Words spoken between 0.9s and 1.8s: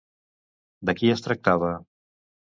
qui es tractava?